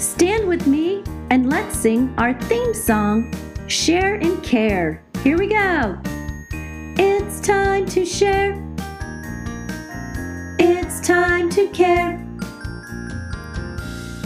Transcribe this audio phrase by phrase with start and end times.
[0.00, 3.30] Stand with me and let's sing our theme song,
[3.66, 5.02] Share and Care.
[5.22, 5.98] Here we go.
[6.96, 8.58] It's time to share.
[10.58, 12.18] It's time to care.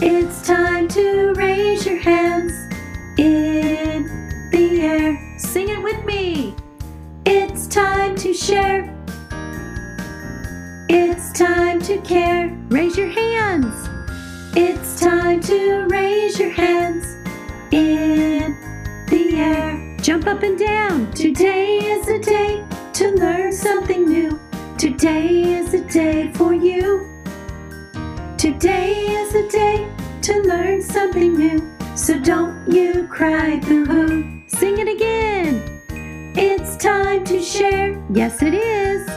[0.01, 2.53] It's time to raise your hands
[3.19, 5.37] in the air.
[5.37, 6.55] Sing it with me.
[7.25, 8.95] It's time to share.
[10.87, 12.47] It's time to care.
[12.69, 13.89] Raise your hands.
[14.57, 17.05] It's time to raise your hands
[17.71, 18.57] in
[19.07, 19.95] the air.
[20.01, 21.11] Jump up and down.
[21.11, 24.39] Today is a day to learn something new.
[24.79, 27.07] Today is a day for you.
[28.39, 29.87] Today is a day
[30.23, 31.59] to learn something new.
[31.95, 34.41] So don't you cry boo hoo.
[34.47, 35.61] Sing it again.
[36.35, 38.03] It's time to share.
[38.11, 39.07] Yes, it is.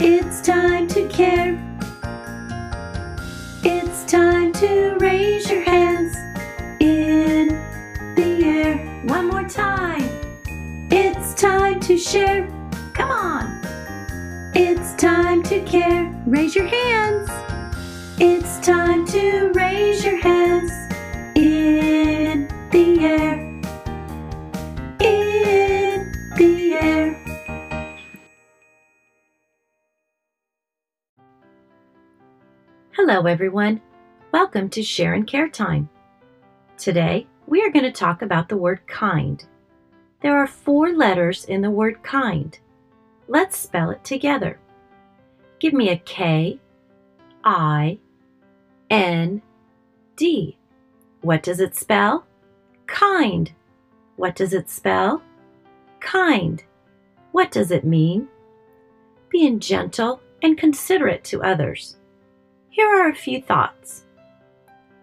[0.00, 1.65] It's time to care.
[4.60, 6.16] To raise your hands
[6.80, 7.48] in
[8.14, 8.78] the air.
[9.04, 10.08] One more time.
[10.90, 12.48] It's time to share.
[12.94, 13.60] Come on.
[14.54, 16.10] It's time to care.
[16.26, 17.28] Raise your hands.
[18.18, 20.72] It's time to raise your hands
[21.36, 23.34] in the air.
[25.00, 27.14] In the air.
[32.92, 33.82] Hello, everyone.
[34.32, 35.88] Welcome to Share and Care Time.
[36.76, 39.42] Today, we are going to talk about the word kind.
[40.20, 42.58] There are four letters in the word kind.
[43.28, 44.58] Let's spell it together.
[45.60, 46.58] Give me a K,
[47.44, 48.00] I,
[48.90, 49.42] N,
[50.16, 50.58] D.
[51.20, 52.26] What does it spell?
[52.88, 53.52] Kind.
[54.16, 55.22] What does it spell?
[56.00, 56.64] Kind.
[57.30, 58.28] What does it mean?
[59.30, 61.96] Being gentle and considerate to others.
[62.70, 64.05] Here are a few thoughts.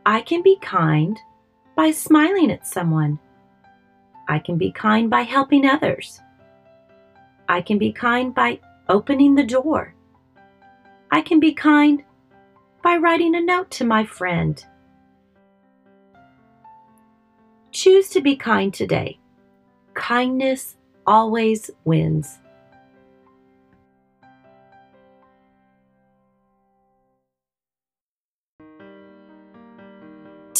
[0.05, 1.17] I can be kind
[1.75, 3.19] by smiling at someone.
[4.27, 6.19] I can be kind by helping others.
[7.47, 8.59] I can be kind by
[8.89, 9.95] opening the door.
[11.11, 12.03] I can be kind
[12.83, 14.63] by writing a note to my friend.
[17.71, 19.19] Choose to be kind today.
[19.93, 20.75] Kindness
[21.07, 22.39] always wins.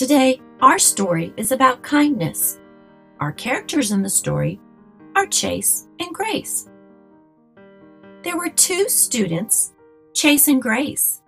[0.04, 2.60] Today, our story is about kindness.
[3.22, 4.60] Our characters in the story
[5.16, 6.68] are Chase and Grace.
[8.22, 9.72] There were two students,
[10.14, 11.22] Chase and Grace.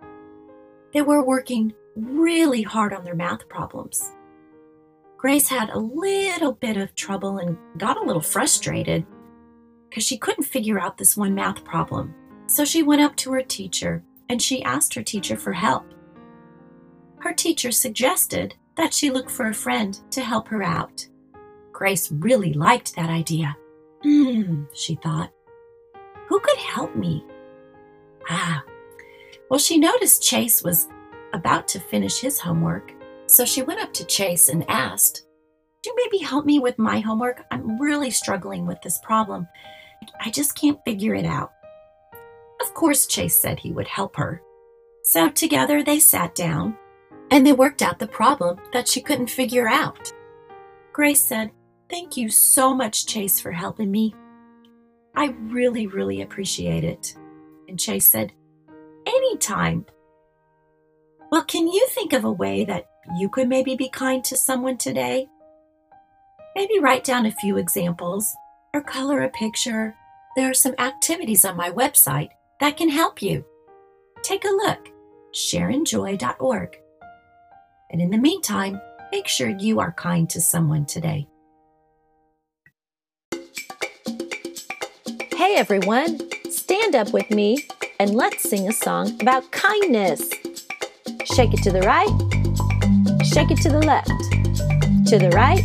[0.92, 4.12] They were working really hard on their math problems.
[5.16, 9.06] Grace had a little bit of trouble and got a little frustrated
[9.88, 12.14] because she couldn't figure out this one math problem.
[12.46, 15.86] So she went up to her teacher and she asked her teacher for help.
[17.20, 21.06] Her teacher suggested that she look for a friend to help her out.
[21.72, 23.56] Grace really liked that idea.
[24.02, 25.30] Hmm, she thought.
[26.28, 27.24] Who could help me?
[28.28, 28.62] Ah,
[29.48, 30.88] well, she noticed Chase was
[31.32, 32.92] about to finish his homework,
[33.26, 35.26] so she went up to Chase and asked,
[35.82, 37.44] Do you maybe help me with my homework?
[37.50, 39.46] I'm really struggling with this problem.
[40.20, 41.52] I just can't figure it out.
[42.60, 44.42] Of course, Chase said he would help her.
[45.04, 46.76] So together they sat down
[47.30, 50.12] and they worked out the problem that she couldn't figure out.
[50.92, 51.50] Grace said,
[51.88, 54.14] Thank you so much, Chase, for helping me.
[55.14, 57.16] I really, really appreciate it.
[57.68, 58.32] And Chase said,
[59.06, 59.86] Anytime.
[61.30, 64.78] Well, can you think of a way that you could maybe be kind to someone
[64.78, 65.28] today?
[66.54, 68.34] Maybe write down a few examples
[68.72, 69.94] or color a picture.
[70.36, 73.44] There are some activities on my website that can help you.
[74.22, 74.90] Take a look,
[75.34, 76.76] sharonjoy.org.
[77.90, 78.80] And in the meantime,
[79.12, 81.28] make sure you are kind to someone today.
[85.34, 86.18] Hey everyone,
[86.50, 87.68] stand up with me
[88.00, 90.28] and let's sing a song about kindness.
[91.34, 92.10] Shake it to the right,
[93.24, 94.08] shake it to the left,
[95.08, 95.62] to the right,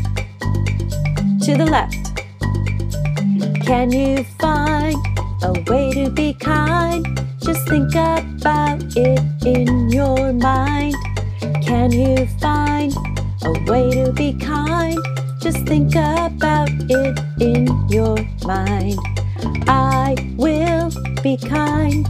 [1.41, 1.95] to the left.
[3.65, 4.95] Can you find
[5.41, 7.05] a way to be kind?
[7.41, 10.95] Just think about it in your mind.
[11.71, 12.93] Can you find
[13.45, 14.99] a way to be kind?
[15.39, 18.99] Just think about it in your mind.
[19.69, 20.91] I will
[21.23, 22.05] be kind.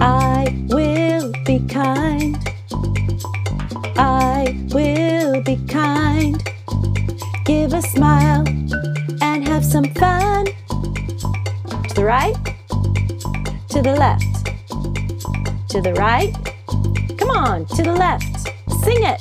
[0.00, 2.38] I will be kind.
[3.98, 6.42] I will be kind.
[7.44, 8.48] Give a smile
[9.20, 10.46] and have some fun.
[10.46, 12.34] To the right,
[13.68, 14.48] to the left,
[15.68, 16.49] to the right.
[17.40, 18.36] On, to the left.
[18.84, 19.18] Sing it.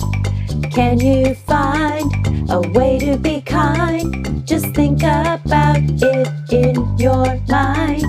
[0.74, 2.12] Can you find
[2.52, 4.46] a way to be kind?
[4.46, 8.04] Just think about it in your mind.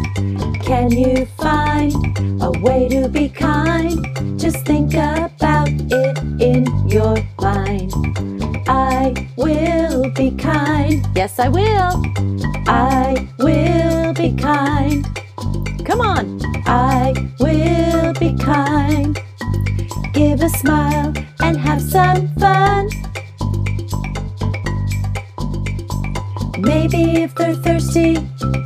[0.64, 1.94] Can you find
[2.42, 4.04] a way to be kind?
[4.36, 7.92] Just think about it in your mind.
[8.66, 11.06] I will be kind.
[11.14, 12.09] Yes, I will.
[20.58, 22.88] Smile and have some fun.
[26.58, 28.14] Maybe if they're thirsty,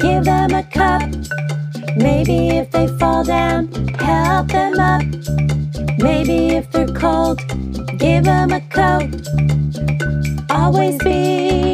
[0.00, 1.02] give them a cup.
[1.96, 5.04] Maybe if they fall down, help them up.
[5.98, 7.38] Maybe if they're cold,
[7.98, 9.10] give them a coat.
[10.50, 11.73] Always be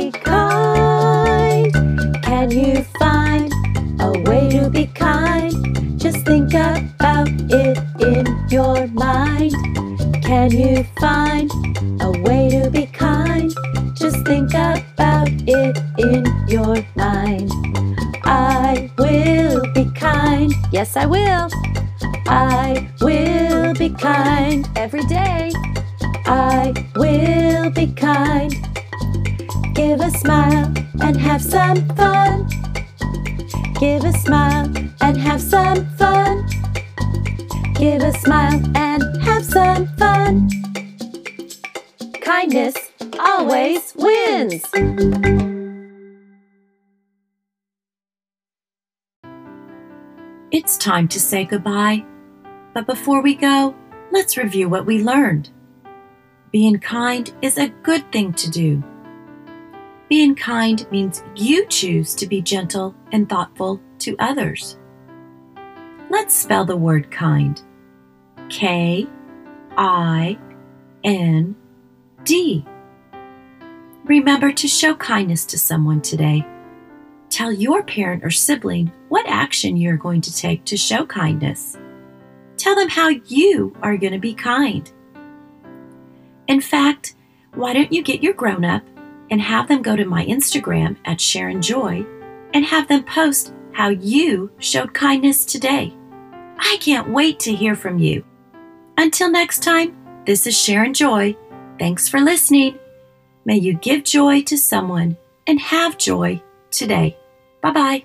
[10.70, 11.50] Find
[12.00, 13.52] a way to be kind?
[13.94, 17.50] Just think about it in your mind.
[18.24, 20.52] I will be kind.
[20.70, 21.48] Yes, I will.
[22.28, 25.50] I will be kind every day.
[26.26, 28.54] I will be kind.
[29.74, 32.48] Give a smile and have some fun.
[33.80, 34.70] Give a smile
[35.00, 36.46] and have some fun.
[37.74, 38.62] Give a smile
[42.40, 42.74] Kindness
[43.18, 44.64] always wins.
[50.50, 52.02] It's time to say goodbye.
[52.72, 53.74] But before we go,
[54.10, 55.50] let's review what we learned.
[56.50, 58.82] Being kind is a good thing to do.
[60.08, 64.78] Being kind means you choose to be gentle and thoughtful to others.
[66.08, 67.60] Let's spell the word kind
[68.48, 69.06] K
[69.76, 70.38] I
[71.04, 71.54] N
[72.24, 72.64] D.
[74.04, 76.44] Remember to show kindness to someone today.
[77.28, 81.76] Tell your parent or sibling what action you're going to take to show kindness.
[82.56, 84.90] Tell them how you are going to be kind.
[86.48, 87.14] In fact,
[87.54, 88.82] why don't you get your grown up
[89.30, 92.04] and have them go to my Instagram at Sharon Joy
[92.52, 95.94] and have them post how you showed kindness today?
[96.58, 98.24] I can't wait to hear from you.
[98.98, 99.96] Until next time,
[100.26, 101.36] this is Sharon Joy.
[101.80, 102.78] Thanks for listening.
[103.46, 105.16] May you give joy to someone
[105.46, 107.16] and have joy today.
[107.62, 108.04] Bye bye.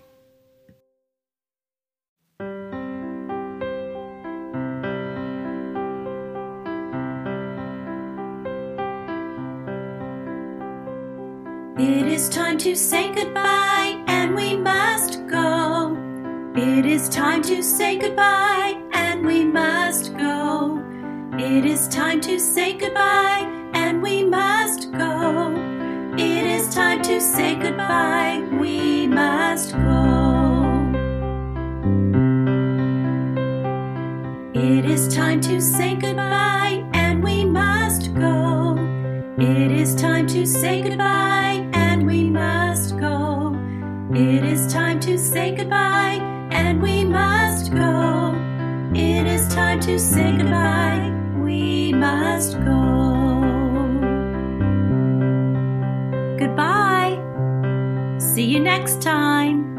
[11.77, 15.97] It is time to say goodbye and we must go.
[16.55, 20.81] It is time to say goodbye and we must go.
[21.37, 23.54] It is time to say goodbye
[24.05, 25.51] we must go.
[26.15, 30.91] It is time to say goodbye, we must go.
[34.53, 38.77] It is time to say goodbye and we must go.
[39.39, 43.57] It is time to say goodbye and we must go.
[44.13, 46.19] It is time to say goodbye
[46.51, 48.35] and we must go.
[48.93, 51.11] It is time to say goodbye,
[51.43, 53.14] we must go.
[56.45, 57.17] Goodbye.
[58.19, 59.74] See you next time.